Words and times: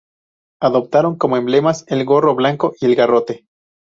Adoptaron 0.63 1.15
como 1.15 1.37
emblemas 1.37 1.85
el 1.87 2.05
gorro 2.05 2.33
blanco 2.33 2.73
y 2.81 2.87
el 2.87 2.95
garrote. 2.95 3.45